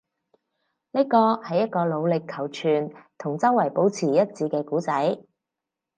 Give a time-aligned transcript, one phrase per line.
[0.93, 5.19] 呢個係一個努力求存，同周圍保持一致嘅故仔